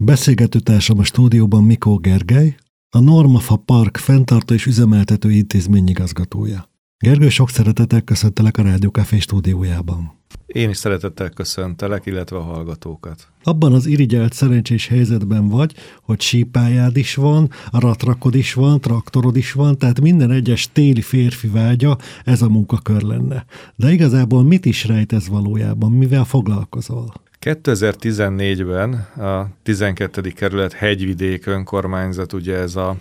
Beszélgetőtársam 0.00 0.98
a 0.98 1.04
stúdióban 1.04 1.64
Mikó 1.64 1.96
Gergely, 1.96 2.56
a 2.90 3.00
Normafa 3.00 3.56
Park 3.56 3.96
fenntartó 3.96 4.54
és 4.54 4.66
üzemeltető 4.66 5.30
intézményigazgatója. 5.30 6.70
Gergő, 6.98 7.28
sok 7.28 7.50
szeretettel 7.50 8.00
köszöntelek 8.00 8.56
a 8.58 8.62
Rádiókafé 8.62 9.18
stúdiójában. 9.18 10.12
Én 10.46 10.68
is 10.68 10.76
szeretettel 10.76 11.30
köszöntelek, 11.30 12.06
illetve 12.06 12.36
a 12.36 12.42
hallgatókat. 12.42 13.28
Abban 13.42 13.72
az 13.72 13.86
irigyelt 13.86 14.32
szerencsés 14.32 14.86
helyzetben 14.86 15.48
vagy, 15.48 15.74
hogy 16.02 16.20
sípájád 16.20 16.96
is 16.96 17.14
van, 17.14 17.50
a 17.70 17.80
ratrakod 17.80 18.34
is 18.34 18.54
van, 18.54 18.80
traktorod 18.80 19.36
is 19.36 19.52
van, 19.52 19.78
tehát 19.78 20.00
minden 20.00 20.30
egyes 20.30 20.72
téli 20.72 21.02
férfi 21.02 21.48
vágya 21.48 21.98
ez 22.24 22.42
a 22.42 22.48
munkakör 22.48 23.02
lenne. 23.02 23.44
De 23.76 23.92
igazából 23.92 24.42
mit 24.42 24.64
is 24.64 24.84
rejt 24.84 25.12
ez 25.12 25.28
valójában, 25.28 25.92
mivel 25.92 26.24
foglalkozol? 26.24 27.26
2014-ben 27.48 28.92
a 29.26 29.48
12. 29.62 30.20
kerület 30.20 30.72
hegyvidék 30.72 31.46
önkormányzat, 31.46 32.32
ugye 32.32 32.56
ez 32.56 32.76
a 32.76 32.96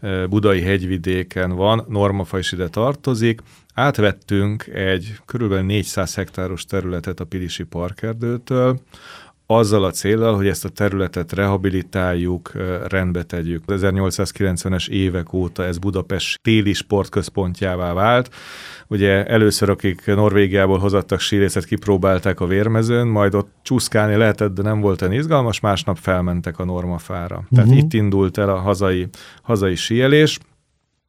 e, 0.00 0.26
budai 0.26 0.60
hegyvidéken 0.60 1.52
van, 1.52 1.84
Normafa 1.88 2.38
is 2.38 2.52
ide 2.52 2.68
tartozik, 2.68 3.40
átvettünk 3.74 4.66
egy 4.66 5.16
körülbelül 5.26 5.64
400 5.64 6.14
hektáros 6.14 6.64
területet 6.64 7.20
a 7.20 7.24
Pilisi 7.24 7.62
Parkerdőtől, 7.62 8.80
azzal 9.50 9.84
a 9.84 9.90
célral, 9.90 10.36
hogy 10.36 10.46
ezt 10.46 10.64
a 10.64 10.68
területet 10.68 11.32
rehabilitáljuk, 11.32 12.52
rendbe 12.88 13.22
tegyük. 13.22 13.62
Az 13.66 13.80
1890-es 13.84 14.88
évek 14.88 15.32
óta 15.32 15.64
ez 15.64 15.78
Budapest 15.78 16.40
téli 16.42 16.72
sportközpontjává 16.72 17.92
vált. 17.92 18.34
Ugye 18.86 19.24
először, 19.24 19.70
akik 19.70 20.06
Norvégiából 20.06 20.78
hozattak 20.78 21.20
sírészet, 21.20 21.64
kipróbálták 21.64 22.40
a 22.40 22.46
vérmezőn, 22.46 23.06
majd 23.06 23.34
ott 23.34 23.50
csúszkálni 23.62 24.16
lehetett, 24.16 24.54
de 24.54 24.62
nem 24.62 24.80
volt 24.80 25.02
olyan 25.02 25.14
izgalmas, 25.14 25.60
másnap 25.60 25.96
felmentek 25.96 26.58
a 26.58 26.64
normafára. 26.64 27.44
Tehát 27.50 27.66
uh-huh. 27.66 27.82
itt 27.82 27.92
indult 27.92 28.38
el 28.38 28.48
a 28.48 28.58
hazai, 28.58 29.08
hazai 29.42 29.74
síelés. 29.74 30.38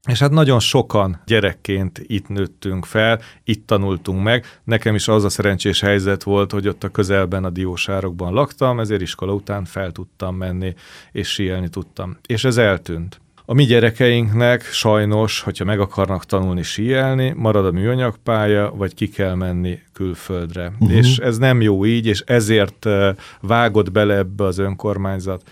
És 0.07 0.19
hát 0.19 0.31
nagyon 0.31 0.59
sokan 0.59 1.21
gyerekként 1.25 2.01
itt 2.05 2.27
nőttünk 2.27 2.85
fel, 2.85 3.21
itt 3.43 3.67
tanultunk 3.67 4.23
meg. 4.23 4.45
Nekem 4.63 4.95
is 4.95 5.07
az 5.07 5.23
a 5.23 5.29
szerencsés 5.29 5.81
helyzet 5.81 6.23
volt, 6.23 6.51
hogy 6.51 6.67
ott 6.67 6.83
a 6.83 6.89
közelben 6.89 7.43
a 7.43 7.49
diósárokban 7.49 8.33
laktam, 8.33 8.79
ezért 8.79 9.01
iskola 9.01 9.33
után 9.33 9.65
fel 9.65 9.91
tudtam 9.91 10.35
menni, 10.35 10.73
és 11.11 11.27
síelni 11.27 11.69
tudtam. 11.69 12.17
És 12.27 12.43
ez 12.43 12.57
eltűnt. 12.57 13.21
A 13.45 13.53
mi 13.53 13.63
gyerekeinknek 13.63 14.63
sajnos, 14.63 15.41
hogyha 15.41 15.65
meg 15.65 15.79
akarnak 15.79 16.25
tanulni 16.25 16.63
síelni, 16.63 17.33
marad 17.35 17.65
a 17.65 17.71
műanyagpálya, 17.71 18.71
vagy 18.75 18.93
ki 18.93 19.09
kell 19.09 19.35
menni 19.35 19.79
külföldre. 19.93 20.71
Uh-huh. 20.79 20.97
És 20.97 21.17
ez 21.17 21.37
nem 21.37 21.61
jó 21.61 21.85
így, 21.85 22.05
és 22.05 22.23
ezért 22.25 22.85
eh, 22.85 23.15
vágott 23.41 23.91
bele 23.91 24.15
ebbe 24.15 24.43
az 24.43 24.57
önkormányzat 24.57 25.43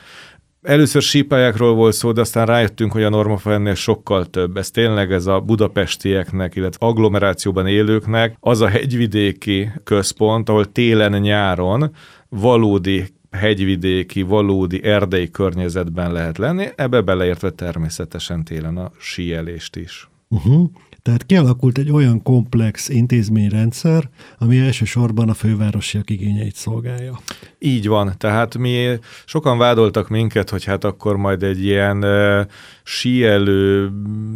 Először 0.61 1.01
sípályákról 1.01 1.73
volt 1.73 1.93
szó, 1.93 2.11
de 2.11 2.21
aztán 2.21 2.45
rájöttünk, 2.45 2.91
hogy 2.91 3.03
a 3.03 3.09
normafa 3.09 3.53
ennél 3.53 3.75
sokkal 3.75 4.25
több. 4.25 4.57
Ez 4.57 4.71
tényleg 4.71 5.11
ez 5.11 5.25
a 5.25 5.39
budapestieknek, 5.39 6.55
illetve 6.55 6.85
agglomerációban 6.87 7.67
élőknek 7.67 8.37
az 8.39 8.61
a 8.61 8.67
hegyvidéki 8.67 9.71
központ, 9.83 10.49
ahol 10.49 10.71
télen-nyáron 10.71 11.91
valódi 12.29 13.05
hegyvidéki, 13.31 14.21
valódi 14.21 14.83
erdei 14.83 15.31
környezetben 15.31 16.11
lehet 16.11 16.37
lenni, 16.37 16.67
ebbe 16.75 17.01
beleértve 17.01 17.49
természetesen 17.49 18.43
télen 18.43 18.77
a 18.77 18.91
síelést 18.99 19.75
is. 19.75 20.09
Uh-huh. 20.29 20.69
Tehát 21.01 21.25
kialakult 21.25 21.77
egy 21.77 21.91
olyan 21.91 22.23
komplex 22.23 22.89
intézményrendszer, 22.89 24.09
ami 24.37 24.59
elsősorban 24.59 25.29
a 25.29 25.33
fővárosiak 25.33 26.09
igényeit 26.09 26.55
szolgálja. 26.55 27.19
Így 27.59 27.87
van, 27.87 28.13
tehát 28.17 28.57
mi 28.57 28.99
sokan 29.25 29.57
vádoltak 29.57 30.09
minket, 30.09 30.49
hogy 30.49 30.63
hát 30.63 30.83
akkor 30.83 31.17
majd 31.17 31.43
egy 31.43 31.63
ilyen 31.63 32.03
uh, 32.03 32.45
síelő, 32.83 33.91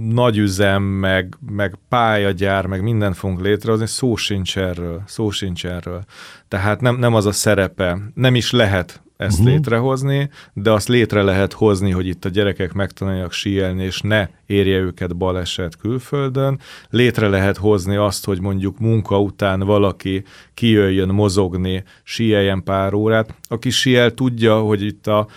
nagyüzem, 0.09 0.83
meg, 0.83 1.38
meg 1.50 1.78
pályagyár, 1.89 2.66
meg 2.66 2.81
minden 2.81 3.14
fogunk 3.14 3.42
létrehozni, 3.42 3.87
szó 3.87 4.16
sincs 4.16 4.58
erről, 4.58 5.04
szó 5.05 5.30
sincs 5.30 5.66
erről. 5.66 6.04
Tehát 6.48 6.82
nem, 6.82 6.95
nem 6.95 7.14
az 7.14 7.26
a 7.26 7.32
szerepe, 7.32 7.98
nem 8.14 8.36
is 8.36 8.52
lehet 8.52 9.02
ezt 9.23 9.39
uh-huh. 9.39 9.54
létrehozni, 9.54 10.30
de 10.54 10.72
azt 10.72 10.88
létre 10.88 11.22
lehet 11.22 11.54
hozni, 11.54 11.92
hogy 11.92 12.08
itt 12.08 12.26
a 12.26 12.30
gyerekek 12.30 12.73
megtanulják 12.73 13.32
síelni, 13.32 13.84
és 13.84 14.02
ne 14.02 14.28
érje 14.45 14.78
őket 14.78 15.16
baleset 15.16 15.78
külföldön. 15.78 16.60
Létre 16.89 17.28
lehet 17.28 17.58
hozni 17.58 17.95
azt, 17.95 18.26
hogy 18.26 18.42
mondjuk 18.42 18.80
munka 18.80 19.20
után 19.20 19.60
valaki 19.60 20.23
kijöjjön 20.54 21.10
mozogni, 21.10 21.84
síeljen 22.04 22.64
pár 22.64 22.94
órát. 22.94 23.36
Aki 23.48 23.70
síel 23.70 24.14
tudja, 24.14 24.60
hogy 24.60 24.82
itt 24.82 25.08
a 25.08 25.28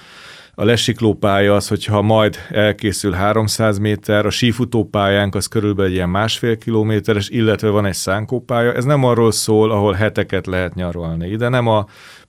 a 0.59 0.65
lesiklópálya 0.65 1.55
az, 1.55 1.69
hogyha 1.69 2.03
majd 2.03 2.37
elkészül 2.51 3.13
300 3.13 3.79
méter, 3.79 4.27
a 4.27 4.31
sífutópályánk 4.31 5.35
az 5.35 5.47
körülbelül 5.47 5.93
ilyen 5.93 6.09
másfél 6.09 6.59
kilométeres, 6.59 7.29
illetve 7.29 7.69
van 7.69 7.87
egy 7.87 7.95
szánkópálya. 7.95 8.73
Ez 8.73 8.85
nem 8.85 9.05
arról 9.05 9.33
szól, 9.33 9.71
ahol 9.71 9.93
heteket 9.93 10.47
lehet 10.47 10.75
nyaralni. 10.75 11.29
Ide 11.29 11.49
nem 11.49 11.67
a 11.67 11.87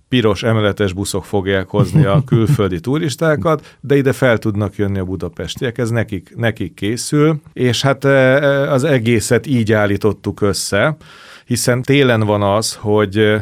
piros 0.09 0.43
emeletes 0.43 0.93
buszok 0.93 1.25
fogják 1.25 1.67
hozni 1.69 2.05
a 2.05 2.23
külföldi 2.25 2.79
turistákat, 2.79 3.77
de 3.81 3.97
ide 3.97 4.13
fel 4.13 4.37
tudnak 4.37 4.75
jönni 4.75 4.99
a 4.99 5.05
budapestiek, 5.05 5.77
ez 5.77 5.89
nekik, 5.89 6.33
nekik 6.35 6.73
készül, 6.73 7.41
és 7.53 7.81
hát 7.81 8.05
e, 8.05 8.09
e, 8.09 8.71
az 8.71 8.83
egészet 8.83 9.47
így 9.47 9.71
állítottuk 9.71 10.41
össze, 10.41 10.97
hiszen 11.45 11.81
télen 11.81 12.19
van 12.19 12.41
az, 12.41 12.73
hogy 12.73 13.35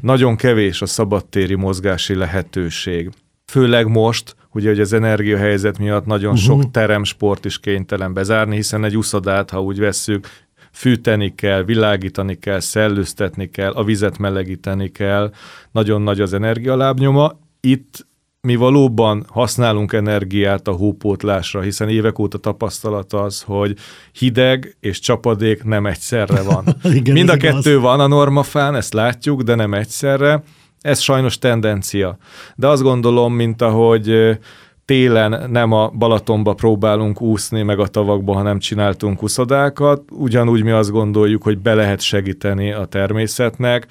nagyon 0.00 0.36
kevés 0.36 0.82
a 0.82 0.86
szabadtéri 0.86 1.54
mozgási 1.54 2.14
lehetőség. 2.14 3.10
Főleg 3.46 3.86
most, 3.86 4.36
ugye, 4.52 4.68
hogy 4.68 4.80
az 4.80 4.92
energiahelyzet 4.92 5.78
miatt 5.78 6.06
nagyon 6.06 6.32
uh-huh. 6.32 6.46
sok 6.46 6.70
teremsport 6.70 7.44
is 7.44 7.58
kénytelen 7.58 8.12
bezárni, 8.12 8.54
hiszen 8.54 8.84
egy 8.84 8.96
uszodát, 8.96 9.50
ha 9.50 9.62
úgy 9.62 9.78
vesszük, 9.78 10.28
fűteni 10.72 11.34
kell, 11.34 11.62
világítani 11.62 12.38
kell, 12.38 12.60
szellőztetni 12.60 13.50
kell, 13.50 13.72
a 13.72 13.84
vizet 13.84 14.18
melegíteni 14.18 14.88
kell, 14.88 15.32
nagyon 15.70 16.02
nagy 16.02 16.20
az 16.20 16.32
energialábnyoma. 16.32 17.38
Itt 17.60 18.06
mi 18.46 18.56
valóban 18.56 19.24
használunk 19.28 19.92
energiát 19.92 20.68
a 20.68 20.72
hópótlásra, 20.72 21.60
hiszen 21.60 21.88
évek 21.88 22.18
óta 22.18 22.38
tapasztalat 22.38 23.12
az, 23.12 23.42
hogy 23.42 23.76
hideg 24.12 24.76
és 24.80 24.98
csapadék 24.98 25.64
nem 25.64 25.86
egyszerre 25.86 26.42
van. 26.42 26.64
Igen, 26.94 27.14
Mind 27.14 27.28
a 27.28 27.36
kettő 27.36 27.70
igaz. 27.70 27.82
van 27.82 28.00
a 28.00 28.06
normafán, 28.06 28.74
ezt 28.74 28.92
látjuk, 28.92 29.42
de 29.42 29.54
nem 29.54 29.74
egyszerre. 29.74 30.42
Ez 30.80 31.00
sajnos 31.00 31.38
tendencia. 31.38 32.16
De 32.56 32.66
azt 32.66 32.82
gondolom, 32.82 33.34
mint 33.34 33.62
ahogy 33.62 34.38
télen 34.84 35.50
nem 35.50 35.72
a 35.72 35.88
Balatonba 35.88 36.54
próbálunk 36.54 37.20
úszni, 37.20 37.62
meg 37.62 37.78
a 37.78 37.86
tavakba, 37.86 38.32
hanem 38.32 38.58
csináltunk 38.58 39.22
uszodákat. 39.22 40.02
Ugyanúgy 40.10 40.62
mi 40.62 40.70
azt 40.70 40.90
gondoljuk, 40.90 41.42
hogy 41.42 41.58
be 41.58 41.74
lehet 41.74 42.00
segíteni 42.00 42.72
a 42.72 42.84
természetnek, 42.84 43.86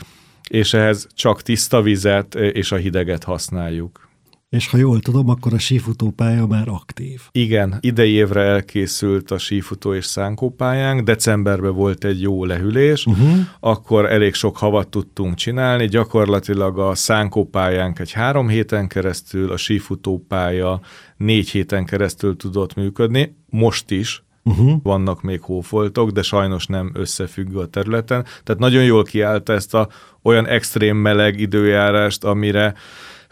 és 0.50 0.74
ehhez 0.74 1.08
csak 1.16 1.42
tiszta 1.42 1.82
vizet 1.82 2.36
és 2.36 2.72
a 2.72 2.76
hideget 2.76 3.24
használjuk. 3.24 4.10
És 4.52 4.68
ha 4.68 4.78
jól 4.78 5.00
tudom, 5.00 5.30
akkor 5.30 5.54
a 5.54 5.60
sífutópálya 5.60 6.46
már 6.46 6.68
aktív. 6.68 7.22
Igen, 7.32 7.78
idei 7.80 8.12
évre 8.12 8.42
elkészült 8.42 9.32
a 9.32 9.38
sífutó 9.38 9.94
és 9.94 10.06
szánkópályánk, 10.06 11.02
decemberben 11.02 11.74
volt 11.76 12.04
egy 12.04 12.22
jó 12.22 12.46
lehűlés, 12.46 13.06
uh-huh. 13.06 13.38
akkor 13.60 14.12
elég 14.12 14.34
sok 14.34 14.58
havat 14.58 14.88
tudtunk 14.88 15.36
csinálni, 15.36 15.88
gyakorlatilag 15.88 16.80
a 16.80 16.96
szánkópályánk 16.96 18.00
egy 18.00 18.12
három 18.12 18.48
héten 18.48 18.88
keresztül, 18.88 19.52
a 19.52 19.58
sífutópálya 19.58 20.82
négy 21.18 21.50
héten 21.50 21.86
keresztül 21.86 22.38
tudott 22.38 22.74
működni, 22.76 23.36
most 23.50 23.92
is, 23.92 24.24
Uh-huh. 24.44 24.74
Vannak 24.84 25.22
még 25.22 25.42
hófoltok, 25.42 26.10
de 26.10 26.22
sajnos 26.22 26.66
nem 26.66 26.92
összefüggő 26.94 27.58
a 27.58 27.66
területen. 27.66 28.26
Tehát 28.44 28.62
nagyon 28.62 28.84
jól 28.84 29.04
kiállta 29.04 29.54
ezt 29.54 29.74
a 29.74 29.90
olyan 30.24 30.48
extrém 30.48 30.98
meleg 30.98 31.40
időjárást, 31.40 32.24
amire 32.24 32.74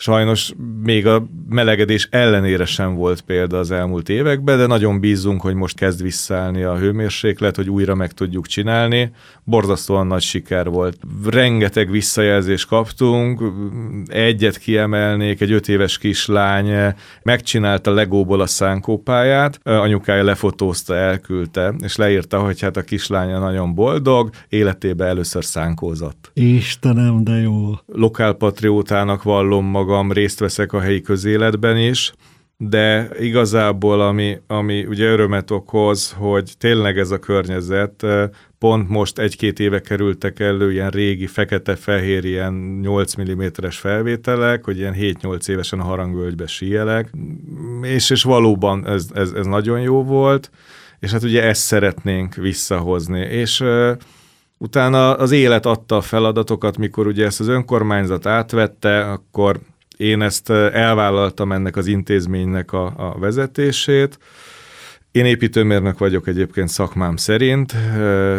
Sajnos 0.01 0.53
még 0.83 1.07
a 1.07 1.27
melegedés 1.49 2.07
ellenére 2.11 2.65
sem 2.65 2.95
volt 2.95 3.21
példa 3.21 3.57
az 3.57 3.71
elmúlt 3.71 4.09
években, 4.09 4.57
de 4.57 4.65
nagyon 4.65 4.99
bízunk, 4.99 5.41
hogy 5.41 5.53
most 5.53 5.75
kezd 5.75 6.01
visszaállni 6.01 6.63
a 6.63 6.77
hőmérséklet, 6.77 7.55
hogy 7.55 7.69
újra 7.69 7.95
meg 7.95 8.11
tudjuk 8.11 8.47
csinálni. 8.47 9.11
Borzasztóan 9.43 10.07
nagy 10.07 10.21
siker 10.21 10.69
volt. 10.69 10.97
Rengeteg 11.29 11.91
visszajelzést 11.91 12.67
kaptunk, 12.67 13.43
egyet 14.07 14.57
kiemelnék, 14.57 15.41
egy 15.41 15.51
öt 15.51 15.67
éves 15.67 15.97
kislány 15.97 16.93
megcsinálta 17.23 17.91
legóból 17.91 18.41
a 18.41 18.47
szánkópáját, 18.47 19.59
anyukája 19.63 20.23
lefotózta, 20.23 20.95
elküldte, 20.95 21.73
és 21.83 21.95
leírta, 21.95 22.39
hogy 22.39 22.61
hát 22.61 22.77
a 22.77 22.81
kislánya 22.81 23.39
nagyon 23.39 23.75
boldog, 23.75 24.29
életében 24.49 25.07
először 25.07 25.45
szánkózott. 25.45 26.31
Istenem, 26.81 27.23
de 27.23 27.31
jó. 27.31 27.71
Lokálpatriótának 27.85 29.23
vallom 29.23 29.65
magam, 29.65 30.11
részt 30.11 30.39
veszek 30.39 30.73
a 30.73 30.79
helyi 30.79 31.01
közéletben 31.01 31.77
is, 31.77 32.13
de 32.57 33.09
igazából 33.19 34.01
ami, 34.01 34.37
ami 34.47 34.85
ugye 34.85 35.05
örömet 35.05 35.51
okoz, 35.51 36.11
hogy 36.11 36.53
tényleg 36.57 36.97
ez 36.97 37.11
a 37.11 37.19
környezet, 37.19 38.05
pont 38.57 38.89
most 38.89 39.19
egy-két 39.19 39.59
éve 39.59 39.81
kerültek 39.81 40.39
elő 40.39 40.71
ilyen 40.71 40.89
régi 40.89 41.27
fekete-fehér 41.27 42.25
ilyen 42.25 42.53
8 42.81 43.13
mm-es 43.21 43.77
felvételek, 43.77 44.63
hogy 44.63 44.77
ilyen 44.77 44.95
7-8 44.97 45.47
évesen 45.47 45.79
a 45.79 45.83
harangvölgybe 45.83 46.47
síelek, 46.47 47.11
és, 47.81 48.09
és 48.09 48.23
valóban 48.23 48.87
ez, 48.87 49.07
ez, 49.13 49.31
ez 49.31 49.45
nagyon 49.45 49.81
jó 49.81 50.03
volt, 50.03 50.51
és 50.99 51.11
hát 51.11 51.23
ugye 51.23 51.43
ezt 51.43 51.61
szeretnénk 51.61 52.35
visszahozni, 52.35 53.19
és 53.19 53.63
Utána 54.61 55.13
az 55.13 55.31
élet 55.31 55.65
adta 55.65 55.95
a 55.95 56.01
feladatokat, 56.01 56.77
mikor 56.77 57.07
ugye 57.07 57.25
ezt 57.25 57.39
az 57.39 57.47
önkormányzat 57.47 58.25
átvette, 58.25 59.11
akkor 59.11 59.59
én 59.97 60.21
ezt 60.21 60.49
elvállaltam 60.49 61.51
ennek 61.51 61.75
az 61.75 61.87
intézménynek 61.87 62.73
a, 62.73 62.85
a 62.85 63.19
vezetését. 63.19 64.19
Én 65.11 65.25
építőmérnök 65.25 65.97
vagyok 65.97 66.27
egyébként 66.27 66.67
szakmám 66.67 67.15
szerint, 67.15 67.75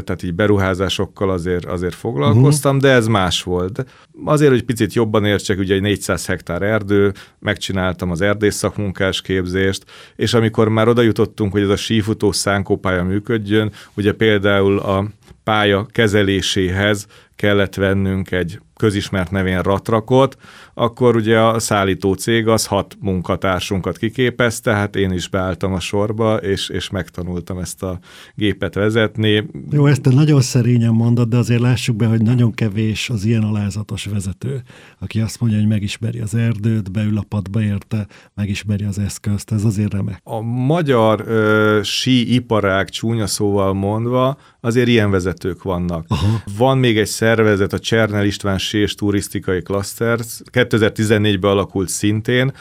tehát 0.05 0.23
így 0.23 0.35
beruházásokkal 0.35 1.31
azért, 1.31 1.65
azért 1.65 1.95
foglalkoztam, 1.95 2.77
uh-huh. 2.77 2.91
de 2.91 2.97
ez 2.97 3.07
más 3.07 3.43
volt. 3.43 3.85
Azért, 4.25 4.51
hogy 4.51 4.65
picit 4.65 4.93
jobban 4.93 5.25
értsek, 5.25 5.59
ugye 5.59 5.75
egy 5.75 5.81
400 5.81 6.27
hektár 6.27 6.63
erdő, 6.63 7.13
megcsináltam 7.39 8.11
az 8.11 8.21
erdész 8.21 8.55
szakmunkás 8.55 9.21
képzést, 9.23 9.85
és 10.17 10.35
amikor 10.35 10.69
már 10.69 10.89
oda 10.89 11.03
jutottunk, 11.03 11.53
hogy 11.53 11.63
ez 11.63 11.69
a 11.69 11.77
sífutó 11.77 12.33
szánkópálya 12.33 13.05
működjön, 13.05 13.73
ugye 13.95 14.13
például 14.13 14.79
a 14.79 15.05
pálya 15.51 15.87
kezeléséhez 15.87 17.07
kellett 17.37 17.75
vennünk 17.75 18.31
egy 18.31 18.61
közismert 18.77 19.31
nevén 19.31 19.61
ratrakot, 19.61 20.37
akkor 20.75 21.17
ugye 21.17 21.41
a 21.41 21.59
szállító 21.59 22.15
cég 22.15 22.49
az 22.49 22.67
hat 22.67 22.97
munkatársunkat 23.01 23.99
kiképezte, 23.99 24.73
hát 24.73 24.97
én 24.97 25.11
is 25.11 25.29
beálltam 25.29 25.73
a 25.73 25.81
sorba, 25.81 26.37
és, 26.37 26.69
és 26.69 26.91
megtanultam 26.91 27.59
ezt 27.59 27.83
a 27.83 27.99
gépet 28.35 28.75
vezetni. 28.75 29.47
Jó, 29.71 29.87
ezt 29.87 30.03
te 30.03 30.11
nagyon 30.11 30.41
szerényen 30.41 30.93
mondod, 30.93 31.29
de 31.29 31.37
azért 31.37 31.61
lássuk 31.61 31.97
be, 31.97 32.07
hogy 32.07 32.23
nagyon 32.23 32.53
kevés 32.53 33.11
az 33.11 33.25
ilyen 33.25 33.43
alázatos 33.43 34.05
vezető, 34.05 34.63
aki 34.99 35.21
azt 35.21 35.41
mondja, 35.41 35.59
hogy 35.59 35.69
megismeri 35.69 36.19
az 36.21 36.35
erdőt, 36.35 36.93
beül 36.93 37.19
a 37.19 37.25
padba 37.29 37.63
érte, 37.63 38.07
megismeri 38.35 38.85
az 38.85 38.99
eszközt, 38.99 39.53
ez 39.53 39.65
azért 39.65 39.93
remek. 39.93 40.21
A 40.25 40.41
magyar 40.41 41.25
ö, 41.27 41.81
sí 41.83 42.35
iparág 42.35 42.89
csúnya 42.89 43.27
szóval 43.27 43.73
mondva, 43.73 44.39
azért 44.61 44.89
ilyen 44.89 45.11
vezetők 45.43 45.63
vannak. 45.63 46.05
Aha. 46.09 46.43
Van 46.57 46.79
még 46.79 46.99
egy 46.99 47.07
szervezet, 47.07 47.73
a 47.73 47.79
Csernel 47.79 48.25
István 48.25 48.59
Sés 48.59 48.95
Turisztikai 48.95 49.63
Cluster, 49.63 50.19
2014-ben 50.53 51.51
alakult 51.51 51.89
szintén, 51.89 52.53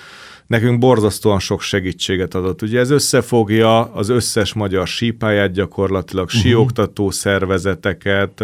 nekünk 0.50 0.80
borzasztóan 0.80 1.40
sok 1.40 1.62
segítséget 1.62 2.36
adott. 2.36 2.62
Ugye 2.62 2.80
ez 2.80 2.90
összefogja 2.90 3.84
az 3.84 4.10
összes 4.10 4.54
magyar 4.54 4.88
sípáját 4.88 5.52
gyakorlatilag, 5.52 6.26
uh-huh. 6.26 6.42
síoktató 6.42 7.10
szervezeteket, 7.12 8.42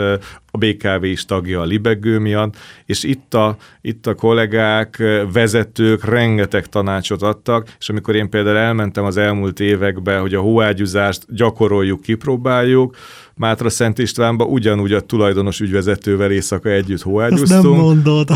a 0.51 0.57
BKV 0.57 1.03
is 1.03 1.25
tagja 1.25 1.61
a 1.61 1.63
libegő 1.63 2.19
miatt, 2.19 2.55
és 2.85 3.03
itt 3.03 3.33
a, 3.33 3.57
itt 3.81 4.07
a 4.07 4.15
kollégák, 4.15 5.03
vezetők 5.33 6.05
rengeteg 6.05 6.67
tanácsot 6.67 7.21
adtak, 7.21 7.75
és 7.79 7.89
amikor 7.89 8.15
én 8.15 8.29
például 8.29 8.57
elmentem 8.57 9.03
az 9.03 9.17
elmúlt 9.17 9.59
évekbe, 9.59 10.17
hogy 10.17 10.33
a 10.33 10.41
hóágyúzást 10.41 11.25
gyakoroljuk, 11.35 12.01
kipróbáljuk, 12.01 12.95
Mátra 13.37 13.69
Szent 13.69 13.99
Istvánba 13.99 14.45
ugyanúgy 14.45 14.93
a 14.93 14.99
tulajdonos 14.99 15.59
ügyvezetővel 15.59 16.31
éjszaka 16.31 16.69
együtt 16.69 17.01
hóágyúztunk. 17.01 17.77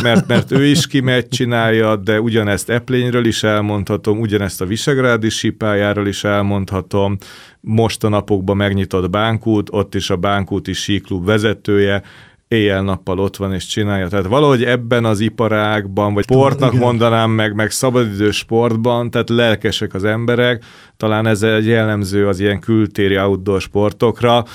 Mert, 0.01 0.27
mert 0.27 0.51
ő 0.51 0.65
is 0.65 0.87
kimegy, 0.87 1.27
csinálja, 1.27 1.95
de 1.95 2.21
ugyanezt 2.21 2.69
Eplényről 2.69 3.25
is 3.25 3.43
elmondhatom, 3.59 4.19
ugyanezt 4.19 4.61
a 4.61 4.65
Visegrádi 4.65 5.29
sípájáról 5.29 6.07
is 6.07 6.23
elmondhatom. 6.23 7.17
Most 7.61 8.03
a 8.03 8.09
napokban 8.09 8.57
megnyitott 8.57 9.09
bánkút, 9.09 9.69
ott 9.71 9.95
is 9.95 10.09
a 10.09 10.15
bánkúti 10.15 10.73
síklub 10.73 11.25
vezetője, 11.25 12.03
éjjel-nappal 12.47 13.19
ott 13.19 13.35
van 13.35 13.53
és 13.53 13.65
csinálja. 13.65 14.07
Tehát 14.07 14.25
valahogy 14.25 14.63
ebben 14.63 15.05
az 15.05 15.19
iparágban, 15.19 16.13
vagy 16.13 16.23
sportnak 16.23 16.73
Igen. 16.73 16.83
mondanám 16.85 17.31
meg, 17.31 17.55
meg 17.55 17.71
szabadidős 17.71 18.37
sportban, 18.37 19.11
tehát 19.11 19.29
lelkesek 19.29 19.93
az 19.93 20.03
emberek, 20.03 20.63
talán 20.97 21.27
ez 21.27 21.41
egy 21.41 21.65
jellemző 21.65 22.27
az 22.27 22.39
ilyen 22.39 22.59
kültéri 22.59 23.17
outdoor 23.17 23.61
sportokra. 23.61 24.45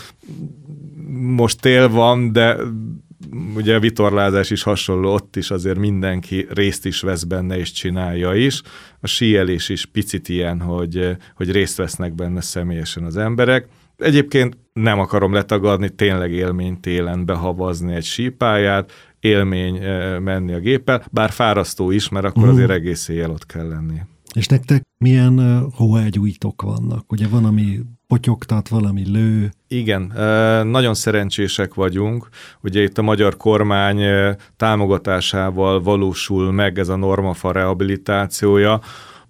Most 1.18 1.60
tél 1.60 1.88
van, 1.88 2.32
de 2.32 2.56
ugye 3.56 3.74
a 3.74 3.80
vitorlázás 3.80 4.50
is 4.50 4.62
hasonló, 4.62 5.12
ott 5.12 5.36
is 5.36 5.50
azért 5.50 5.78
mindenki 5.78 6.46
részt 6.50 6.86
is 6.86 7.00
vesz 7.00 7.24
benne 7.24 7.58
és 7.58 7.72
csinálja 7.72 8.34
is. 8.34 8.62
A 9.00 9.06
síelés 9.06 9.68
is 9.68 9.86
picit 9.86 10.28
ilyen, 10.28 10.60
hogy, 10.60 11.16
hogy 11.34 11.50
részt 11.50 11.76
vesznek 11.76 12.14
benne 12.14 12.40
személyesen 12.40 13.04
az 13.04 13.16
emberek. 13.16 13.68
Egyébként 13.96 14.56
nem 14.72 14.98
akarom 14.98 15.32
letagadni, 15.32 15.88
tényleg 15.88 16.32
élmény 16.32 16.80
télen 16.80 17.24
behavazni 17.24 17.94
egy 17.94 18.04
sípáját, 18.04 18.92
élmény 19.20 19.76
eh, 19.76 20.18
menni 20.18 20.52
a 20.52 20.58
géppel, 20.58 21.04
bár 21.10 21.30
fárasztó 21.30 21.90
is, 21.90 22.08
mert 22.08 22.24
akkor 22.24 22.48
azért 22.48 22.68
mhm. 22.68 22.76
egész 22.76 23.08
éjjel 23.08 23.30
ott 23.30 23.46
kell 23.46 23.68
lenni. 23.68 24.00
És 24.34 24.46
nektek 24.46 24.82
milyen 24.98 25.38
uh, 25.38 25.72
hóágyújtók 25.72 26.62
vannak? 26.62 27.12
Ugye 27.12 27.28
van, 27.28 27.44
ami 27.44 27.80
potyogtat, 28.06 28.68
valami 28.68 29.10
lő. 29.10 29.52
Igen, 29.74 30.12
nagyon 30.66 30.94
szerencsések 30.94 31.74
vagyunk. 31.74 32.28
Ugye 32.60 32.82
itt 32.82 32.98
a 32.98 33.02
magyar 33.02 33.36
kormány 33.36 34.00
támogatásával 34.56 35.82
valósul 35.82 36.52
meg 36.52 36.78
ez 36.78 36.88
a 36.88 36.96
normafa 36.96 37.52
rehabilitációja, 37.52 38.80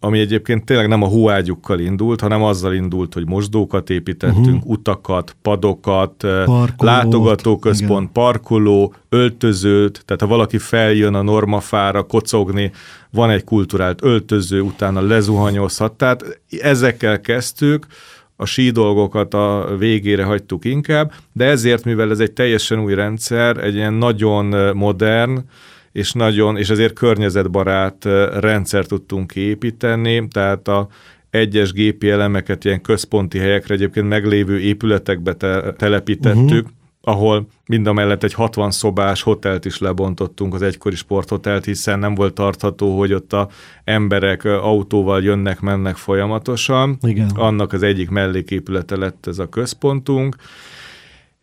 ami 0.00 0.18
egyébként 0.18 0.64
tényleg 0.64 0.88
nem 0.88 1.02
a 1.02 1.06
hóágyukkal 1.06 1.78
indult, 1.78 2.20
hanem 2.20 2.42
azzal 2.42 2.74
indult, 2.74 3.14
hogy 3.14 3.26
mosdókat 3.26 3.90
építettünk, 3.90 4.46
uh-huh. 4.46 4.70
utakat, 4.70 5.36
padokat, 5.42 6.14
Parkolót, 6.16 6.82
látogatóközpont, 6.82 8.00
igen. 8.00 8.12
parkoló, 8.12 8.94
öltözőt, 9.08 10.02
tehát 10.04 10.22
ha 10.22 10.28
valaki 10.28 10.58
feljön 10.58 11.14
a 11.14 11.22
normafára 11.22 12.02
kocogni, 12.02 12.72
van 13.10 13.30
egy 13.30 13.44
kulturált 13.44 14.02
öltöző, 14.02 14.60
utána 14.60 15.00
lezuhanyozhat, 15.00 15.92
tehát 15.92 16.40
ezekkel 16.60 17.20
kezdtük, 17.20 17.86
a 18.36 18.44
sí 18.44 18.70
dolgokat 18.70 19.34
a 19.34 19.76
végére 19.78 20.24
hagytuk 20.24 20.64
inkább, 20.64 21.12
de 21.32 21.44
ezért, 21.44 21.84
mivel 21.84 22.10
ez 22.10 22.20
egy 22.20 22.32
teljesen 22.32 22.80
új 22.80 22.94
rendszer, 22.94 23.56
egy 23.56 23.74
ilyen 23.74 23.92
nagyon 23.92 24.76
modern, 24.76 25.44
és 25.92 26.12
nagyon, 26.12 26.56
és 26.56 26.68
ezért 26.68 26.92
környezetbarát 26.92 28.04
rendszer 28.40 28.86
tudtunk 28.86 29.34
építeni, 29.34 30.28
tehát 30.28 30.68
a 30.68 30.88
egyes 31.30 31.72
gépi 31.72 32.10
elemeket 32.10 32.64
ilyen 32.64 32.80
központi 32.80 33.38
helyekre 33.38 33.74
egyébként 33.74 34.08
meglévő 34.08 34.60
épületekbe 34.60 35.34
te- 35.34 35.72
telepítettük, 35.72 36.64
uh-huh. 36.64 36.83
Ahol 37.04 37.46
mind 37.66 37.86
a 37.86 37.92
mellett 37.92 38.22
egy 38.22 38.34
60 38.34 38.70
szobás 38.70 39.22
hotelt 39.22 39.64
is 39.64 39.78
lebontottunk, 39.78 40.54
az 40.54 40.62
egykori 40.62 40.96
sporthotelt, 40.96 41.64
hiszen 41.64 41.98
nem 41.98 42.14
volt 42.14 42.34
tartható, 42.34 42.98
hogy 42.98 43.12
ott 43.12 43.32
a 43.32 43.48
emberek 43.84 44.44
autóval 44.44 45.22
jönnek, 45.22 45.60
mennek 45.60 45.96
folyamatosan. 45.96 46.98
Igen. 47.02 47.30
Annak 47.34 47.72
az 47.72 47.82
egyik 47.82 48.10
melléképülete 48.10 48.96
lett 48.96 49.26
ez 49.26 49.38
a 49.38 49.48
központunk, 49.48 50.36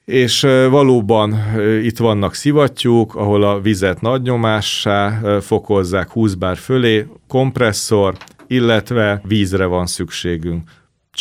és 0.06 0.41
valóban 0.70 1.38
itt 1.84 1.98
vannak 1.98 2.34
szivattyúk, 2.34 3.15
ahol 3.15 3.44
a 3.44 3.62
vizet 3.62 4.01
nagy 4.01 4.22
nyomássá 4.22 5.20
fokozzák 5.41 6.10
20 6.10 6.34
bár 6.34 6.58
fölé, 6.58 7.08
kompresszor, 7.27 8.18
illetve 8.48 9.22
vízre 9.27 9.65
van 9.65 9.86
szükségünk. 9.86 10.70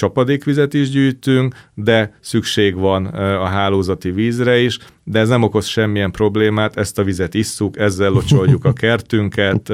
Csapadékvizet 0.00 0.74
is 0.74 0.90
gyűjtünk, 0.90 1.54
de 1.74 2.14
szükség 2.20 2.74
van 2.74 3.06
a 3.06 3.44
hálózati 3.44 4.10
vízre 4.10 4.58
is, 4.58 4.78
de 5.04 5.18
ez 5.18 5.28
nem 5.28 5.42
okoz 5.42 5.66
semmilyen 5.66 6.10
problémát, 6.10 6.76
ezt 6.76 6.98
a 6.98 7.04
vizet 7.04 7.34
isszuk, 7.34 7.78
ezzel 7.78 8.10
locsoljuk 8.10 8.64
a 8.64 8.72
kertünket, 8.72 9.70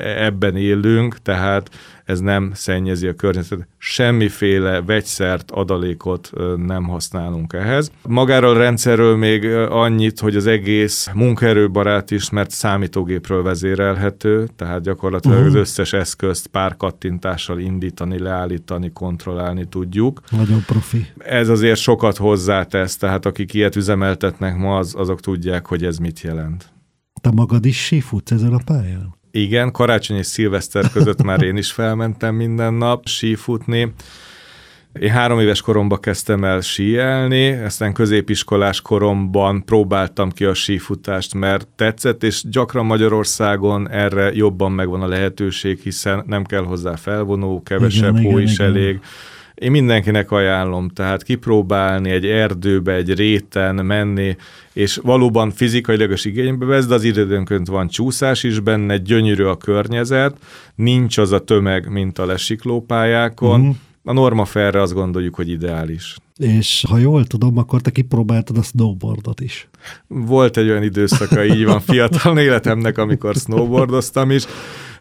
ebben 0.00 0.56
élünk, 0.56 1.18
tehát 1.22 1.70
ez 2.10 2.20
nem 2.20 2.50
szennyezi 2.54 3.06
a 3.06 3.14
környezetet. 3.14 3.68
Semmiféle 3.78 4.82
vegyszert, 4.82 5.50
adalékot 5.50 6.30
nem 6.56 6.84
használunk 6.84 7.52
ehhez. 7.52 7.90
Magáról 8.08 8.54
a 8.54 8.58
rendszerről 8.58 9.16
még 9.16 9.44
annyit, 9.54 10.20
hogy 10.20 10.36
az 10.36 10.46
egész 10.46 11.10
munkaerőbarát 11.14 12.10
is, 12.10 12.30
mert 12.30 12.50
számítógépről 12.50 13.42
vezérelhető, 13.42 14.48
tehát 14.56 14.82
gyakorlatilag 14.82 15.36
uh-huh. 15.36 15.52
az 15.52 15.60
összes 15.60 15.92
eszközt 15.92 16.46
pár 16.46 16.76
kattintással 16.76 17.58
indítani, 17.58 18.18
leállítani, 18.18 18.92
kontrollálni 18.92 19.64
tudjuk. 19.68 20.20
Nagyon 20.30 20.62
profi. 20.66 21.06
Ez 21.18 21.48
azért 21.48 21.78
sokat 21.78 22.16
hozzátesz, 22.16 22.96
tehát 22.96 23.26
akik 23.26 23.54
ilyet 23.54 23.76
üzemeltetnek 23.76 24.56
ma, 24.56 24.76
az, 24.76 24.94
azok 24.96 25.20
tudják, 25.20 25.66
hogy 25.66 25.84
ez 25.84 25.98
mit 25.98 26.20
jelent. 26.20 26.72
Te 27.20 27.30
magad 27.30 27.64
is 27.64 27.84
sífutsz 27.84 28.30
ezen 28.30 28.52
a 28.52 28.60
pályán? 28.64 29.18
Igen, 29.30 29.72
karácsony 29.72 30.16
és 30.16 30.26
szilveszter 30.26 30.90
között 30.92 31.22
már 31.22 31.42
én 31.42 31.56
is 31.56 31.72
felmentem 31.72 32.34
minden 32.34 32.74
nap 32.74 33.06
sífutni. 33.06 33.92
Én 35.00 35.10
három 35.10 35.40
éves 35.40 35.60
koromban 35.60 36.00
kezdtem 36.00 36.44
el 36.44 36.60
síelni, 36.60 37.50
aztán 37.52 37.92
középiskolás 37.92 38.80
koromban 38.80 39.64
próbáltam 39.64 40.30
ki 40.30 40.44
a 40.44 40.54
sífutást, 40.54 41.34
mert 41.34 41.68
tetszett, 41.76 42.22
és 42.22 42.42
gyakran 42.50 42.86
Magyarországon 42.86 43.90
erre 43.90 44.32
jobban 44.32 44.72
megvan 44.72 45.02
a 45.02 45.06
lehetőség, 45.06 45.80
hiszen 45.82 46.24
nem 46.26 46.44
kell 46.44 46.64
hozzá 46.64 46.96
felvonó, 46.96 47.62
kevesebb 47.62 48.16
igen, 48.16 48.24
hó 48.24 48.38
igen, 48.38 48.42
is 48.42 48.52
igen. 48.52 48.66
elég. 48.66 49.00
Én 49.60 49.70
mindenkinek 49.70 50.30
ajánlom, 50.30 50.88
tehát 50.88 51.22
kipróbálni 51.22 52.10
egy 52.10 52.26
erdőbe, 52.26 52.92
egy 52.94 53.14
réten 53.14 53.74
menni, 53.74 54.36
és 54.72 54.96
valóban 55.02 55.50
fizikailag 55.50 56.10
is 56.10 56.24
igénybe 56.24 56.64
vesz, 56.64 56.86
de 56.86 56.94
az 56.94 57.04
időnként 57.04 57.68
van 57.68 57.88
csúszás 57.88 58.42
is 58.42 58.60
benne, 58.60 58.96
gyönyörű 58.96 59.44
a 59.44 59.56
környezet, 59.56 60.36
nincs 60.74 61.18
az 61.18 61.32
a 61.32 61.38
tömeg, 61.38 61.90
mint 61.90 62.18
a 62.18 62.26
lesiklópályákon, 62.26 63.60
uh-huh 63.60 63.76
a 64.04 64.12
norma 64.12 64.44
felre 64.44 64.80
azt 64.80 64.92
gondoljuk, 64.92 65.34
hogy 65.34 65.48
ideális. 65.48 66.16
És 66.36 66.84
ha 66.88 66.98
jól 66.98 67.26
tudom, 67.26 67.58
akkor 67.58 67.80
te 67.80 67.90
kipróbáltad 67.90 68.56
a 68.58 68.62
snowboardot 68.62 69.40
is. 69.40 69.68
Volt 70.06 70.56
egy 70.56 70.68
olyan 70.68 70.82
időszaka, 70.82 71.44
így 71.44 71.64
van, 71.64 71.80
fiatal 71.80 72.38
életemnek, 72.46 72.98
amikor 72.98 73.34
snowboardoztam 73.34 74.30
is. 74.30 74.44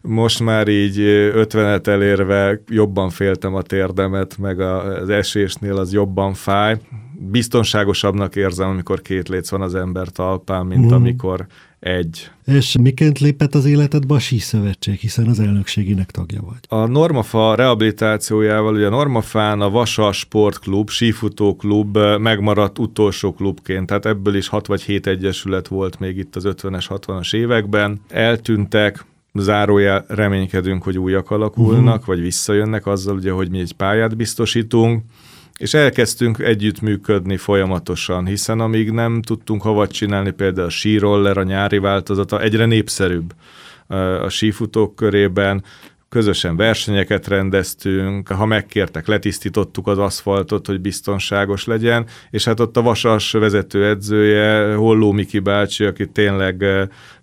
Most 0.01 0.39
már 0.39 0.67
így 0.67 0.97
50-et 1.33 1.87
elérve 1.87 2.61
jobban 2.69 3.09
féltem 3.09 3.55
a 3.55 3.61
térdemet, 3.61 4.37
meg 4.37 4.59
az 4.59 5.09
esésnél 5.09 5.77
az 5.77 5.93
jobban 5.93 6.33
fáj. 6.33 6.77
Biztonságosabbnak 7.21 8.35
érzem, 8.35 8.69
amikor 8.69 9.01
két 9.01 9.29
léc 9.29 9.49
van 9.49 9.61
az 9.61 9.75
ember 9.75 10.07
talpán, 10.07 10.65
mint 10.65 10.85
mm. 10.85 10.93
amikor 10.93 11.47
egy. 11.79 12.29
És 12.45 12.75
miként 12.81 13.19
lépett 13.19 13.55
az 13.55 13.65
életedbe 13.65 14.13
a 14.13 14.19
Szövetség, 14.19 14.99
hiszen 14.99 15.27
az 15.27 15.39
elnökségének 15.39 16.11
tagja 16.11 16.41
vagy? 16.41 16.79
A 16.79 16.85
Normafa 16.85 17.55
rehabilitációjával, 17.55 18.73
ugye 18.73 18.85
a 18.85 18.89
Normafán 18.89 19.61
a 19.61 19.69
Vasa 19.69 20.11
Sportklub, 20.11 20.89
sífutóklub 20.89 21.97
megmaradt 22.19 22.79
utolsó 22.79 23.33
klubként, 23.33 23.87
tehát 23.87 24.05
ebből 24.05 24.35
is 24.35 24.47
6 24.47 24.67
vagy 24.67 24.81
7 24.81 25.07
egyesület 25.07 25.67
volt 25.67 25.99
még 25.99 26.17
itt 26.17 26.35
az 26.35 26.43
50-es, 26.47 26.85
60-as 26.89 27.35
években. 27.35 28.01
Eltűntek, 28.09 29.05
zárójel 29.33 30.05
reménykedünk, 30.07 30.83
hogy 30.83 30.97
újak 30.97 31.31
alakulnak, 31.31 31.93
uh-huh. 31.93 32.05
vagy 32.05 32.21
visszajönnek 32.21 32.85
azzal, 32.85 33.15
ugye, 33.15 33.31
hogy 33.31 33.49
mi 33.49 33.59
egy 33.59 33.73
pályát 33.73 34.15
biztosítunk, 34.15 35.03
és 35.57 35.73
elkezdtünk 35.73 36.39
együttműködni 36.39 37.37
folyamatosan, 37.37 38.25
hiszen 38.25 38.59
amíg 38.59 38.91
nem 38.91 39.21
tudtunk 39.21 39.61
havat 39.61 39.91
csinálni, 39.91 40.31
például 40.31 40.67
a 40.67 40.69
síroller, 40.69 41.37
a 41.37 41.43
nyári 41.43 41.77
változata 41.77 42.41
egyre 42.41 42.65
népszerűbb 42.65 43.33
a 44.21 44.29
sífutók 44.29 44.95
körében, 44.95 45.63
közösen 46.09 46.55
versenyeket 46.55 47.27
rendeztünk, 47.27 48.27
ha 48.27 48.45
megkértek, 48.45 49.07
letisztítottuk 49.07 49.87
az 49.87 49.97
aszfaltot, 49.97 50.67
hogy 50.67 50.81
biztonságos 50.81 51.65
legyen, 51.65 52.05
és 52.29 52.45
hát 52.45 52.59
ott 52.59 52.77
a 52.77 52.81
Vasas 52.81 53.31
vezetőedzője, 53.31 54.73
Holló 54.73 55.11
Miki 55.11 55.39
bácsi, 55.39 55.83
aki 55.83 56.07
tényleg 56.07 56.65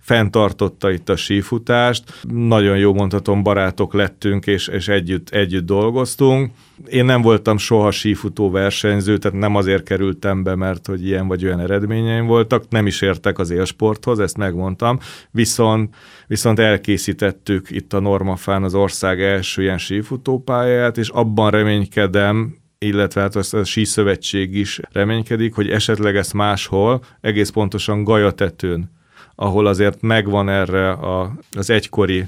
fenntartotta 0.07 0.91
itt 0.91 1.09
a 1.09 1.17
sífutást. 1.17 2.05
Nagyon 2.33 2.79
jó 2.79 2.95
mondhatom, 2.95 3.43
barátok 3.43 3.93
lettünk, 3.93 4.47
és, 4.47 4.69
és 4.69 4.89
együtt, 4.89 5.31
együtt 5.31 5.67
dolgoztunk. 5.67 6.51
Én 6.89 7.05
nem 7.05 7.23
voltam 7.23 7.59
soha 7.59 7.91
sífutó 7.91 8.51
versenyző, 8.51 9.19
tehát 9.19 9.39
nem 9.39 9.57
azért 9.57 9.83
kerültem 9.83 10.43
be, 10.43 10.55
mert 10.55 10.87
hogy 10.87 11.07
ilyen 11.07 11.29
vagy 11.29 11.45
olyan 11.45 11.61
eredményeim 11.61 12.27
voltak, 12.27 12.65
nem 12.69 12.87
is 12.87 13.01
értek 13.01 13.39
az 13.39 13.51
élsporthoz, 13.51 14.19
ezt 14.19 14.37
megmondtam, 14.37 14.99
viszont, 15.31 15.95
viszont 16.27 16.59
elkészítettük 16.59 17.71
itt 17.71 17.93
a 17.93 18.01
Normafán 18.01 18.63
az 18.63 18.75
ország 18.77 19.23
első 19.23 19.63
ilyen 19.63 19.79
sífutópályáját, 19.79 20.99
és 20.99 21.09
abban 21.09 21.51
reménykedem, 21.51 22.57
illetve 22.79 23.21
hát 23.21 23.37
a 23.37 23.65
síszövetség 23.65 24.55
is 24.55 24.81
reménykedik, 24.93 25.55
hogy 25.55 25.71
esetleg 25.71 26.17
ezt 26.17 26.35
máshol, 26.35 27.01
egész 27.21 27.51
pontosan 27.51 28.05
Gajatetőn 28.05 28.95
ahol 29.37 29.67
azért 29.67 30.01
megvan 30.01 30.49
erre 30.49 30.91
a, 30.91 31.33
az 31.53 31.71
egykori 31.71 32.27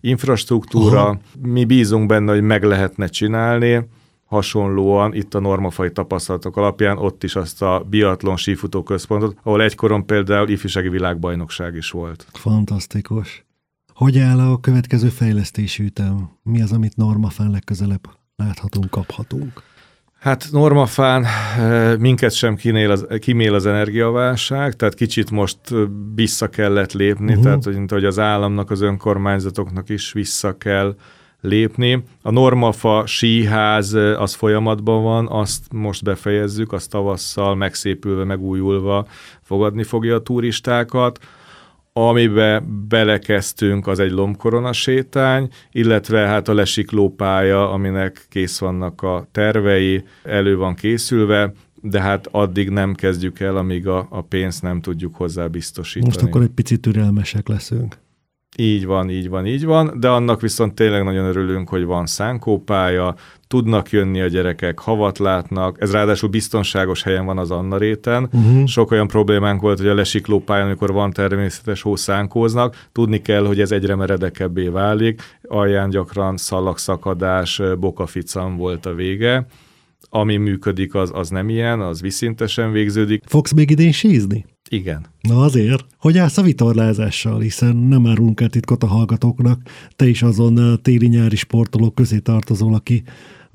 infrastruktúra. 0.00 1.00
Aha. 1.00 1.18
Mi 1.42 1.64
bízunk 1.64 2.06
benne, 2.06 2.32
hogy 2.32 2.42
meg 2.42 2.64
lehetne 2.64 3.06
csinálni, 3.06 3.88
hasonlóan 4.24 5.14
itt 5.14 5.34
a 5.34 5.40
normafai 5.40 5.92
tapasztalatok 5.92 6.56
alapján 6.56 6.98
ott 6.98 7.24
is 7.24 7.36
azt 7.36 7.62
a 7.62 7.86
biatlon 7.90 8.36
sífutó 8.36 8.82
központot, 8.82 9.36
ahol 9.42 9.62
egykoron 9.62 10.06
például 10.06 10.48
ifjúsági 10.48 10.88
világbajnokság 10.88 11.74
is 11.74 11.90
volt. 11.90 12.26
Fantasztikus. 12.32 13.45
Hogy 13.96 14.18
áll 14.18 14.40
a 14.40 14.60
következő 14.60 15.08
fejlesztési 15.08 15.82
ütem? 15.82 16.30
Mi 16.42 16.62
az, 16.62 16.72
amit 16.72 16.96
Normafán 16.96 17.50
legközelebb 17.50 18.00
láthatunk, 18.36 18.90
kaphatunk? 18.90 19.62
Hát 20.18 20.48
normafán 20.50 21.24
eh, 21.24 21.96
minket 21.98 22.32
sem 22.32 22.54
kinél 22.56 22.90
az, 22.90 23.06
kimél 23.18 23.54
az 23.54 23.66
energiaválság, 23.66 24.72
tehát 24.72 24.94
kicsit 24.94 25.30
most 25.30 25.58
eh, 25.70 25.78
vissza 26.14 26.48
kellett 26.48 26.92
lépni, 26.92 27.28
uh-huh. 27.28 27.42
tehát 27.42 27.64
hogy, 27.64 27.76
hogy 27.88 28.04
az 28.04 28.18
államnak, 28.18 28.70
az 28.70 28.80
önkormányzatoknak 28.80 29.88
is 29.88 30.12
vissza 30.12 30.56
kell 30.56 30.96
lépni. 31.40 32.02
A 32.22 32.30
Normafa 32.30 33.06
síház 33.06 33.94
eh, 33.94 34.20
az 34.20 34.34
folyamatban 34.34 35.02
van, 35.02 35.28
azt 35.28 35.72
most 35.72 36.04
befejezzük, 36.04 36.72
azt 36.72 36.90
tavasszal 36.90 37.54
megszépülve, 37.54 38.24
megújulva 38.24 39.06
fogadni 39.42 39.82
fogja 39.82 40.14
a 40.14 40.22
turistákat. 40.22 41.18
Amibe 41.98 42.62
belekezdtünk, 42.88 43.86
az 43.86 43.98
egy 43.98 44.10
lombkorona 44.10 44.72
sétány, 44.72 45.48
illetve 45.70 46.18
hát 46.18 46.48
a 46.48 46.54
lesiklópálya, 46.54 47.70
aminek 47.70 48.26
kész 48.28 48.58
vannak 48.58 49.02
a 49.02 49.28
tervei, 49.32 50.04
elő 50.22 50.56
van 50.56 50.74
készülve, 50.74 51.52
de 51.82 52.00
hát 52.00 52.26
addig 52.30 52.70
nem 52.70 52.94
kezdjük 52.94 53.40
el, 53.40 53.56
amíg 53.56 53.86
a, 53.86 54.06
a 54.10 54.22
pénzt 54.22 54.62
nem 54.62 54.80
tudjuk 54.80 55.14
hozzá 55.14 55.46
biztosítani. 55.46 56.12
Most 56.12 56.26
akkor 56.26 56.42
egy 56.42 56.50
picit 56.54 56.80
türelmesek 56.80 57.48
leszünk. 57.48 57.96
Így 58.58 58.86
van, 58.86 59.10
így 59.10 59.28
van, 59.28 59.46
így 59.46 59.64
van, 59.64 59.96
de 60.00 60.08
annak 60.08 60.40
viszont 60.40 60.74
tényleg 60.74 61.04
nagyon 61.04 61.24
örülünk, 61.26 61.68
hogy 61.68 61.84
van 61.84 62.06
szánkópálya, 62.06 63.14
tudnak 63.46 63.90
jönni 63.90 64.20
a 64.20 64.26
gyerekek, 64.26 64.78
havat 64.78 65.18
látnak, 65.18 65.76
ez 65.80 65.92
ráadásul 65.92 66.28
biztonságos 66.28 67.02
helyen 67.02 67.24
van 67.24 67.38
az 67.38 67.50
Anna 67.50 67.76
réten. 67.76 68.28
Uh-huh. 68.32 68.66
Sok 68.66 68.90
olyan 68.90 69.06
problémánk 69.06 69.60
volt, 69.60 69.78
hogy 69.78 69.88
a 69.88 69.94
lesiklópályán, 69.94 70.66
amikor 70.66 70.92
van 70.92 71.12
természetes 71.12 71.82
hó, 71.82 71.96
szánkóznak, 71.96 72.86
tudni 72.92 73.22
kell, 73.22 73.46
hogy 73.46 73.60
ez 73.60 73.72
egyre 73.72 73.94
meredekebbé 73.94 74.68
válik, 74.68 75.22
alján 75.42 75.90
gyakran 75.90 76.36
szalagszakadás, 76.36 77.62
bokaficam 77.78 78.56
volt 78.56 78.86
a 78.86 78.94
vége. 78.94 79.46
Ami 80.08 80.36
működik, 80.36 80.94
az, 80.94 81.10
az 81.14 81.28
nem 81.28 81.48
ilyen, 81.48 81.80
az 81.80 82.00
viszintesen 82.00 82.72
végződik. 82.72 83.22
Fogsz 83.26 83.52
még 83.52 83.70
idén 83.70 83.92
sízni? 83.92 84.44
Igen. 84.68 85.06
Na 85.20 85.40
azért. 85.40 85.86
Hogy 85.98 86.18
állsz 86.18 86.38
a 86.38 86.42
vitorlázással, 86.42 87.40
hiszen 87.40 87.76
nem 87.76 88.06
árulunk 88.06 88.40
el 88.40 88.48
titkot 88.48 88.82
a 88.82 88.86
hallgatóknak, 88.86 89.60
te 89.96 90.08
is 90.08 90.22
azon 90.22 90.78
téli-nyári 90.82 91.36
sportolók 91.36 91.94
közé 91.94 92.18
tartozol, 92.18 92.74
aki 92.74 93.02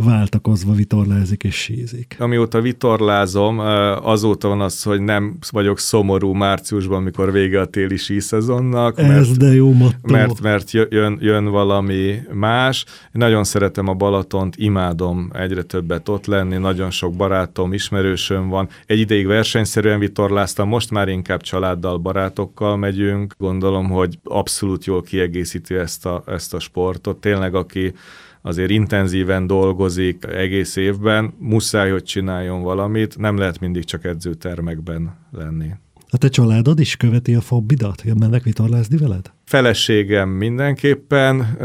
váltakozva 0.03 0.73
vitorlázik 0.73 1.43
és 1.43 1.55
sízik. 1.55 2.15
Amióta 2.19 2.61
vitorlázom, 2.61 3.59
azóta 4.03 4.47
van 4.47 4.61
az, 4.61 4.83
hogy 4.83 5.01
nem 5.01 5.37
vagyok 5.51 5.79
szomorú 5.79 6.33
márciusban, 6.33 6.97
amikor 6.97 7.31
vége 7.31 7.59
a 7.59 7.65
téli 7.65 7.97
síszezonnak. 7.97 8.99
Ez 8.99 9.07
mert, 9.07 9.37
de 9.37 9.53
jó 9.53 9.71
motto. 9.71 10.11
Mert, 10.11 10.41
mert 10.41 10.71
jön, 10.71 11.17
jön 11.21 11.45
valami 11.45 12.19
más. 12.33 12.85
Nagyon 13.11 13.43
szeretem 13.43 13.87
a 13.87 13.93
Balatont, 13.93 14.55
imádom 14.57 15.29
egyre 15.33 15.61
többet 15.61 16.09
ott 16.09 16.25
lenni, 16.25 16.57
nagyon 16.57 16.91
sok 16.91 17.15
barátom, 17.15 17.73
ismerősöm 17.73 18.49
van. 18.49 18.69
Egy 18.85 18.99
ideig 18.99 19.25
versenyszerűen 19.25 19.99
vitorláztam, 19.99 20.67
most 20.67 20.91
már 20.91 21.07
inkább 21.07 21.41
családdal, 21.41 21.97
barátokkal 21.97 22.77
megyünk. 22.77 23.35
Gondolom, 23.37 23.89
hogy 23.89 24.19
abszolút 24.23 24.85
jól 24.85 25.01
kiegészíti 25.01 25.75
ezt 25.75 26.05
a, 26.05 26.23
ezt 26.27 26.53
a 26.53 26.59
sportot. 26.59 27.17
Tényleg, 27.17 27.55
aki 27.55 27.93
azért 28.41 28.69
intenzíven 28.69 29.47
dolgozik 29.47 30.25
egész 30.25 30.75
évben, 30.75 31.33
muszáj, 31.37 31.91
hogy 31.91 32.03
csináljon 32.03 32.61
valamit, 32.61 33.17
nem 33.17 33.37
lehet 33.37 33.59
mindig 33.59 33.83
csak 33.83 34.05
edzőtermekben 34.05 35.17
lenni. 35.31 35.69
A 36.09 36.17
te 36.17 36.27
családod 36.27 36.79
is 36.79 36.95
követi 36.95 37.33
a 37.33 37.41
fobbidat? 37.41 38.03
Mennek 38.19 38.43
vitorlázni 38.43 38.97
veled? 38.97 39.31
Feleségem 39.51 40.29
mindenképpen, 40.29 41.57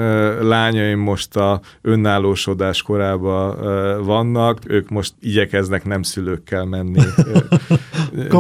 lányaim 0.42 0.98
most 0.98 1.36
a 1.36 1.60
önállósodás 1.82 2.82
korába 2.82 3.56
vannak, 4.04 4.58
ők 4.66 4.88
most 4.88 5.12
igyekeznek 5.20 5.84
nem 5.84 6.02
szülőkkel 6.02 6.64
menni 6.64 7.00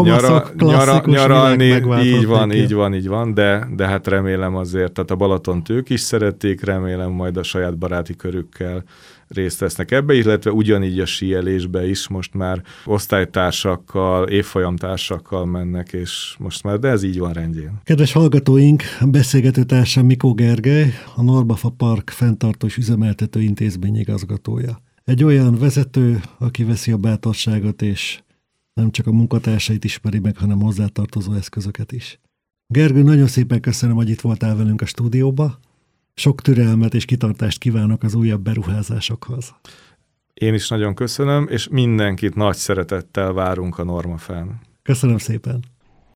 nyara, 0.02 0.50
nyara, 0.58 1.02
nyaralni, 1.04 1.64
így 1.64 2.26
van, 2.26 2.52
így 2.52 2.74
van, 2.74 2.94
így 2.94 3.08
van, 3.08 3.34
de, 3.34 3.68
de 3.76 3.86
hát 3.86 4.06
remélem 4.06 4.56
azért, 4.56 4.92
tehát 4.92 5.10
a 5.10 5.16
Balatont 5.16 5.68
ők 5.68 5.90
is 5.90 6.00
szerették, 6.00 6.64
remélem 6.64 7.10
majd 7.10 7.36
a 7.36 7.42
saját 7.42 7.78
baráti 7.78 8.16
körükkel 8.16 8.84
részt 9.28 9.60
vesznek 9.60 9.90
ebbe, 9.90 10.14
illetve 10.14 10.50
ugyanígy 10.50 11.00
a 11.00 11.06
síelésbe 11.06 11.88
is 11.88 12.08
most 12.08 12.34
már 12.34 12.62
osztálytársakkal, 12.84 14.28
évfolyamtársakkal 14.28 15.46
mennek, 15.46 15.92
és 15.92 16.34
most 16.38 16.62
már, 16.62 16.78
de 16.78 16.88
ez 16.88 17.02
így 17.02 17.18
van 17.18 17.32
rendjén. 17.32 17.80
Kedves 17.84 18.12
hallgatóink, 18.12 18.82
beszélgető 19.00 19.35
társam 19.40 20.06
Mikó 20.06 20.34
Gergely, 20.34 20.92
a 21.14 21.22
Norbafa 21.22 21.70
Park 21.70 22.10
fenntartós 22.10 22.76
üzemeltető 22.76 23.42
intézmény 23.42 23.96
igazgatója. 23.96 24.78
egy 25.04 25.24
olyan 25.24 25.58
vezető, 25.58 26.20
aki 26.38 26.64
veszi 26.64 26.92
a 26.92 26.96
bátorságot, 26.96 27.82
és 27.82 28.22
nem 28.74 28.90
csak 28.90 29.06
a 29.06 29.12
munkatársait 29.12 29.84
ismeri 29.84 30.18
meg, 30.18 30.36
hanem 30.36 30.60
hozzátartozó 30.60 31.32
eszközöket 31.32 31.92
is. 31.92 32.20
Gergő, 32.66 33.02
nagyon 33.02 33.26
szépen 33.26 33.60
köszönöm, 33.60 33.96
hogy 33.96 34.10
itt 34.10 34.20
voltál 34.20 34.56
velünk 34.56 34.80
a 34.80 34.86
stúdióba. 34.86 35.58
Sok 36.14 36.42
türelmet 36.42 36.94
és 36.94 37.04
kitartást 37.04 37.58
kívánok 37.58 38.02
az 38.02 38.14
újabb 38.14 38.42
beruházásokhoz. 38.42 39.54
Én 40.34 40.54
is 40.54 40.68
nagyon 40.68 40.94
köszönöm, 40.94 41.46
és 41.50 41.68
mindenkit 41.68 42.34
nagy 42.34 42.56
szeretettel 42.56 43.32
várunk 43.32 43.78
a 43.78 43.84
Norma 43.84 44.16
fenn. 44.16 44.48
Köszönöm 44.82 45.18
szépen. 45.18 45.64